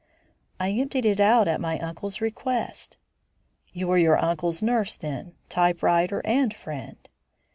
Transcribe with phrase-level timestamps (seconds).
[0.59, 2.97] "I emptied it out at my uncle's request."
[3.71, 6.97] "You were your uncle's nurse, then, typewriter, and friend?"